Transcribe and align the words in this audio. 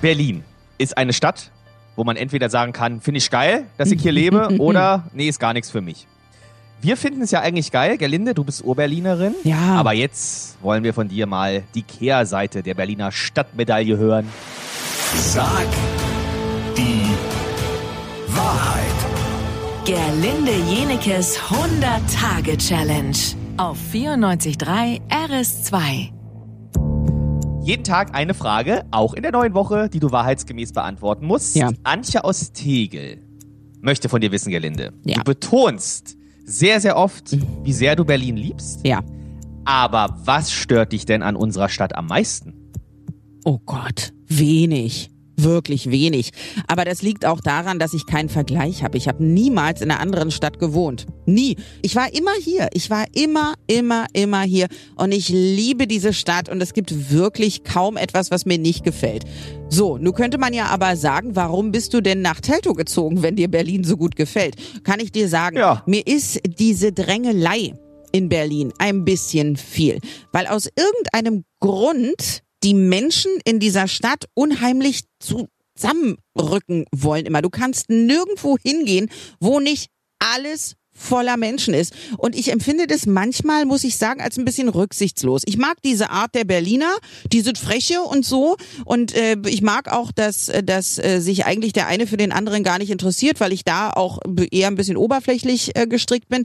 Berlin 0.00 0.44
ist 0.78 0.96
eine 0.96 1.12
Stadt, 1.12 1.50
wo 1.94 2.04
man 2.04 2.16
entweder 2.16 2.48
sagen 2.48 2.72
kann, 2.72 3.00
finde 3.00 3.18
ich 3.18 3.30
geil, 3.30 3.66
dass 3.76 3.90
ich 3.90 4.00
hier 4.00 4.12
lebe, 4.12 4.48
oder 4.58 5.04
nee, 5.12 5.28
ist 5.28 5.38
gar 5.38 5.52
nichts 5.52 5.70
für 5.70 5.80
mich. 5.80 6.06
Wir 6.80 6.96
finden 6.96 7.20
es 7.20 7.30
ja 7.30 7.40
eigentlich 7.40 7.70
geil, 7.70 7.98
Gerlinde, 7.98 8.32
du 8.32 8.42
bist 8.42 8.64
Urberlinerin. 8.64 9.34
Ja. 9.44 9.76
Aber 9.76 9.92
jetzt 9.92 10.56
wollen 10.62 10.82
wir 10.82 10.94
von 10.94 11.08
dir 11.08 11.26
mal 11.26 11.64
die 11.74 11.82
Kehrseite 11.82 12.62
der 12.62 12.72
Berliner 12.72 13.12
Stadtmedaille 13.12 13.98
hören. 13.98 14.26
Sag 15.14 15.66
die 16.74 17.04
Wahrheit. 18.28 18.86
Gerlinde 19.84 20.52
Jenekes 20.70 21.38
100-Tage-Challenge 21.38 23.18
auf 23.58 23.76
94.3 23.92 25.00
RS2. 25.10 26.19
Jeden 27.70 27.84
Tag 27.84 28.16
eine 28.16 28.34
Frage, 28.34 28.84
auch 28.90 29.14
in 29.14 29.22
der 29.22 29.30
neuen 29.30 29.54
Woche, 29.54 29.88
die 29.88 30.00
du 30.00 30.10
wahrheitsgemäß 30.10 30.72
beantworten 30.72 31.24
musst. 31.24 31.54
Ja. 31.54 31.70
Antje 31.84 32.24
aus 32.24 32.50
Tegel 32.50 33.22
möchte 33.80 34.08
von 34.08 34.20
dir 34.20 34.32
wissen, 34.32 34.50
Gerlinde. 34.50 34.92
Ja. 35.04 35.18
Du 35.18 35.22
betonst 35.22 36.16
sehr, 36.44 36.80
sehr 36.80 36.96
oft, 36.96 37.36
wie 37.62 37.72
sehr 37.72 37.94
du 37.94 38.04
Berlin 38.04 38.36
liebst. 38.36 38.84
Ja. 38.84 39.04
Aber 39.64 40.18
was 40.24 40.50
stört 40.50 40.90
dich 40.90 41.06
denn 41.06 41.22
an 41.22 41.36
unserer 41.36 41.68
Stadt 41.68 41.94
am 41.94 42.08
meisten? 42.08 42.72
Oh 43.44 43.60
Gott, 43.64 44.14
wenig. 44.26 45.12
Wirklich 45.42 45.90
wenig. 45.90 46.30
Aber 46.66 46.84
das 46.84 47.02
liegt 47.02 47.24
auch 47.24 47.40
daran, 47.40 47.78
dass 47.78 47.94
ich 47.94 48.06
keinen 48.06 48.28
Vergleich 48.28 48.82
habe. 48.82 48.98
Ich 48.98 49.08
habe 49.08 49.24
niemals 49.24 49.80
in 49.80 49.90
einer 49.90 50.00
anderen 50.00 50.30
Stadt 50.30 50.58
gewohnt. 50.58 51.06
Nie. 51.26 51.56
Ich 51.82 51.96
war 51.96 52.12
immer 52.14 52.32
hier. 52.42 52.68
Ich 52.72 52.90
war 52.90 53.04
immer, 53.14 53.54
immer, 53.66 54.06
immer 54.12 54.42
hier. 54.42 54.66
Und 54.96 55.12
ich 55.12 55.28
liebe 55.28 55.86
diese 55.86 56.12
Stadt 56.12 56.48
und 56.48 56.60
es 56.60 56.72
gibt 56.72 57.10
wirklich 57.10 57.64
kaum 57.64 57.96
etwas, 57.96 58.30
was 58.30 58.46
mir 58.46 58.58
nicht 58.58 58.84
gefällt. 58.84 59.24
So, 59.68 59.98
nun 59.98 60.14
könnte 60.14 60.38
man 60.38 60.52
ja 60.52 60.66
aber 60.66 60.96
sagen, 60.96 61.36
warum 61.36 61.70
bist 61.72 61.94
du 61.94 62.00
denn 62.00 62.22
nach 62.22 62.40
Teltow 62.40 62.74
gezogen, 62.74 63.22
wenn 63.22 63.36
dir 63.36 63.48
Berlin 63.48 63.84
so 63.84 63.96
gut 63.96 64.16
gefällt? 64.16 64.56
Kann 64.84 64.98
ich 65.00 65.12
dir 65.12 65.28
sagen, 65.28 65.56
Ja. 65.56 65.82
mir 65.86 66.06
ist 66.06 66.40
diese 66.58 66.92
Drängelei 66.92 67.74
in 68.12 68.28
Berlin 68.28 68.72
ein 68.78 69.04
bisschen 69.04 69.56
viel, 69.56 70.00
weil 70.32 70.48
aus 70.48 70.68
irgendeinem 70.76 71.44
Grund 71.60 72.42
die 72.62 72.74
Menschen 72.74 73.32
in 73.44 73.60
dieser 73.60 73.88
Stadt 73.88 74.26
unheimlich 74.34 75.02
zusammenrücken 75.18 76.86
wollen 76.92 77.26
immer. 77.26 77.42
Du 77.42 77.50
kannst 77.50 77.88
nirgendwo 77.88 78.56
hingehen, 78.58 79.10
wo 79.40 79.60
nicht 79.60 79.90
alles 80.18 80.76
voller 81.00 81.36
Menschen 81.36 81.74
ist. 81.74 81.94
Und 82.18 82.36
ich 82.36 82.52
empfinde 82.52 82.86
das 82.86 83.06
manchmal, 83.06 83.64
muss 83.64 83.84
ich 83.84 83.96
sagen, 83.96 84.20
als 84.20 84.36
ein 84.38 84.44
bisschen 84.44 84.68
rücksichtslos. 84.68 85.42
Ich 85.46 85.56
mag 85.56 85.80
diese 85.82 86.10
Art 86.10 86.34
der 86.34 86.44
Berliner, 86.44 86.90
die 87.32 87.40
sind 87.40 87.58
freche 87.58 88.02
und 88.02 88.24
so. 88.24 88.56
Und 88.84 89.14
äh, 89.16 89.36
ich 89.46 89.62
mag 89.62 89.90
auch, 89.90 90.12
dass, 90.12 90.48
äh, 90.48 90.62
dass 90.62 90.98
äh, 90.98 91.20
sich 91.20 91.46
eigentlich 91.46 91.72
der 91.72 91.86
eine 91.86 92.06
für 92.06 92.16
den 92.16 92.32
anderen 92.32 92.62
gar 92.62 92.78
nicht 92.78 92.90
interessiert, 92.90 93.40
weil 93.40 93.52
ich 93.52 93.64
da 93.64 93.90
auch 93.90 94.18
eher 94.50 94.68
ein 94.68 94.74
bisschen 94.74 94.96
oberflächlich 94.96 95.76
äh, 95.76 95.86
gestrickt 95.86 96.28
bin. 96.28 96.44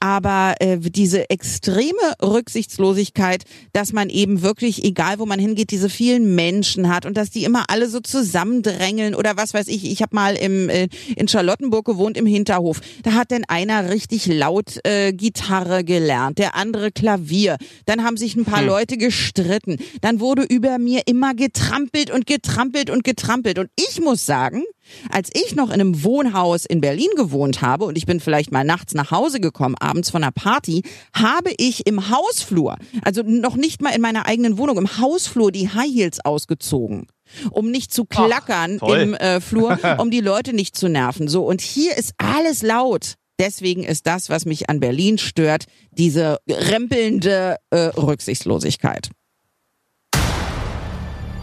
Aber 0.00 0.54
äh, 0.58 0.78
diese 0.78 1.30
extreme 1.30 1.92
Rücksichtslosigkeit, 2.20 3.44
dass 3.72 3.92
man 3.92 4.10
eben 4.10 4.42
wirklich, 4.42 4.84
egal 4.84 5.18
wo 5.18 5.26
man 5.26 5.38
hingeht, 5.38 5.70
diese 5.70 5.88
vielen 5.88 6.34
Menschen 6.34 6.88
hat 6.88 7.06
und 7.06 7.16
dass 7.16 7.30
die 7.30 7.44
immer 7.44 7.64
alle 7.68 7.88
so 7.88 8.00
zusammendrängeln 8.00 9.14
oder 9.14 9.36
was 9.36 9.54
weiß 9.54 9.68
ich. 9.68 9.84
Ich 9.84 10.02
habe 10.02 10.14
mal 10.14 10.34
im, 10.34 10.68
äh, 10.68 10.88
in 11.16 11.28
Charlottenburg 11.28 11.84
gewohnt 11.84 12.16
im 12.16 12.26
Hinterhof. 12.26 12.80
Da 13.04 13.12
hat 13.12 13.30
denn 13.30 13.44
einer 13.46 13.91
richtig 13.92 14.26
laut 14.26 14.80
äh, 14.84 15.12
Gitarre 15.12 15.84
gelernt, 15.84 16.38
der 16.38 16.54
andere 16.56 16.90
Klavier. 16.90 17.56
Dann 17.86 18.02
haben 18.02 18.16
sich 18.16 18.34
ein 18.34 18.44
paar 18.44 18.62
Leute 18.62 18.96
gestritten. 18.96 19.78
Dann 20.00 20.20
wurde 20.20 20.42
über 20.42 20.78
mir 20.78 21.02
immer 21.06 21.34
getrampelt 21.34 22.10
und 22.10 22.26
getrampelt 22.26 22.90
und 22.90 23.04
getrampelt. 23.04 23.58
Und 23.58 23.70
ich 23.76 24.00
muss 24.00 24.26
sagen, 24.26 24.64
als 25.10 25.30
ich 25.34 25.54
noch 25.54 25.68
in 25.68 25.74
einem 25.74 26.04
Wohnhaus 26.04 26.64
in 26.66 26.80
Berlin 26.80 27.10
gewohnt 27.16 27.62
habe 27.62 27.84
und 27.84 27.96
ich 27.96 28.06
bin 28.06 28.20
vielleicht 28.20 28.52
mal 28.52 28.64
nachts 28.64 28.94
nach 28.94 29.10
Hause 29.10 29.40
gekommen, 29.40 29.74
abends 29.78 30.10
von 30.10 30.22
einer 30.22 30.32
Party, 30.32 30.82
habe 31.14 31.52
ich 31.56 31.86
im 31.86 32.10
Hausflur, 32.10 32.76
also 33.02 33.22
noch 33.22 33.56
nicht 33.56 33.82
mal 33.82 33.90
in 33.90 34.00
meiner 34.00 34.26
eigenen 34.26 34.58
Wohnung, 34.58 34.78
im 34.78 34.98
Hausflur 34.98 35.52
die 35.52 35.68
High 35.68 35.92
Heels 35.92 36.24
ausgezogen. 36.24 37.06
Um 37.50 37.70
nicht 37.70 37.94
zu 37.94 38.04
klackern 38.04 38.78
toll. 38.78 38.98
im 38.98 39.14
äh, 39.14 39.40
Flur, 39.40 39.78
um 39.98 40.10
die 40.10 40.20
Leute 40.20 40.52
nicht 40.52 40.76
zu 40.76 40.88
nerven. 40.88 41.28
So, 41.28 41.46
und 41.46 41.60
hier 41.60 41.96
ist 41.96 42.12
alles 42.18 42.62
laut. 42.62 43.14
Deswegen 43.42 43.82
ist 43.82 44.06
das, 44.06 44.30
was 44.30 44.44
mich 44.46 44.70
an 44.70 44.78
Berlin 44.78 45.18
stört, 45.18 45.64
diese 45.90 46.38
rempelnde 46.48 47.56
äh, 47.70 47.76
Rücksichtslosigkeit. 47.76 49.10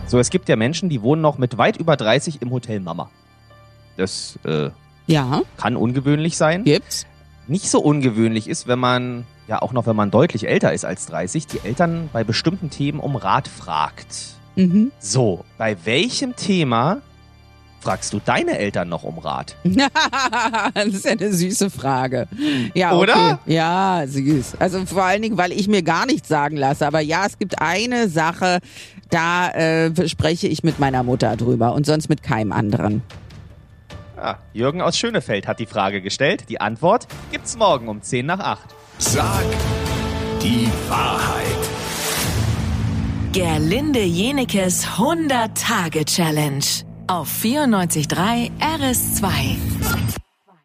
So, 0.08 0.18
es 0.18 0.30
gibt 0.30 0.48
ja 0.48 0.56
Menschen, 0.56 0.88
die 0.88 1.02
wohnen 1.02 1.22
noch 1.22 1.38
mit 1.38 1.58
weit 1.58 1.76
über 1.76 1.98
30 1.98 2.42
im 2.42 2.52
Hotel 2.52 2.80
Mama. 2.80 3.12
Das 3.98 4.40
äh, 4.46 4.70
Ja, 5.08 5.42
kann 5.58 5.76
ungewöhnlich 5.76 6.38
sein. 6.38 6.64
gibt's. 6.64 7.06
Nicht 7.50 7.70
so 7.70 7.82
ungewöhnlich 7.82 8.48
ist, 8.48 8.66
wenn 8.66 8.80
man, 8.80 9.26
ja 9.50 9.62
auch 9.62 9.74
noch 9.74 9.86
wenn 9.86 9.98
man 9.98 10.10
deutlich 10.10 10.48
älter 10.48 10.72
ist 10.72 10.86
als 10.86 11.06
30, 11.08 11.48
die 11.48 11.60
Eltern 11.66 12.10
bei 12.14 12.24
bestimmten 12.24 12.70
Themen 12.70 13.02
um 13.02 13.18
Rat 13.18 13.50
fragt. 13.50 14.36
Mhm. 14.56 14.94
So, 15.00 15.44
bei 15.58 15.76
welchem 15.84 16.38
Thema 16.38 17.02
fragst 17.80 18.14
du 18.14 18.20
deine 18.24 18.58
Eltern 18.58 18.90
noch 18.90 19.04
um 19.04 19.18
Rat? 19.18 19.56
das 20.74 20.88
ist 20.88 21.06
ja 21.06 21.12
eine 21.12 21.34
süße 21.34 21.70
Frage. 21.70 22.28
Ja, 22.74 22.94
Oder? 22.94 23.40
Okay. 23.44 23.54
Ja, 23.54 24.04
süß. 24.06 24.58
Also 24.60 24.86
vor 24.86 25.04
allen 25.04 25.22
Dingen, 25.22 25.38
weil 25.38 25.52
ich 25.52 25.68
mir 25.68 25.82
gar 25.82 26.06
nichts 26.06 26.28
sagen 26.28 26.58
lasse. 26.58 26.86
Aber 26.86 27.00
ja, 27.00 27.26
es 27.26 27.38
gibt 27.38 27.62
eine 27.62 28.10
Sache, 28.10 28.60
da 29.10 29.50
äh, 29.50 30.08
spreche 30.08 30.48
ich 30.48 30.64
mit 30.64 30.80
meiner 30.80 31.04
Mutter 31.04 31.36
drüber 31.36 31.74
und 31.74 31.86
sonst 31.86 32.10
mit 32.10 32.24
keinem 32.24 32.52
anderen. 32.52 33.02
Ah, 34.18 34.36
Jürgen 34.54 34.82
aus 34.82 34.98
Schönefeld 34.98 35.48
hat 35.48 35.60
die 35.60 35.66
Frage 35.66 36.02
gestellt. 36.02 36.46
Die 36.50 36.60
Antwort 36.60 37.08
gibt's 37.32 37.56
morgen 37.58 37.88
um 37.88 38.02
10 38.02 38.26
nach 38.26 38.40
8. 38.40 38.60
Sag 38.98 39.46
die 40.42 40.70
Wahrheit. 40.90 41.46
Gerlinde 43.32 44.02
Jenekes 44.02 44.86
100-Tage-Challenge 44.98 46.89
auf 47.10 47.28
94.3 47.44 48.52
RS2. 48.60 50.29